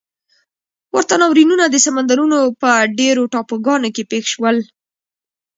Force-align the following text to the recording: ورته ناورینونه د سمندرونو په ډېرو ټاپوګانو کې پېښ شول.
ورته 0.95 1.15
ناورینونه 1.21 1.65
د 1.69 1.75
سمندرونو 1.85 2.39
په 2.61 2.71
ډېرو 2.99 3.23
ټاپوګانو 3.33 3.87
کې 3.95 4.03
پېښ 4.11 4.25
شول. 4.33 4.57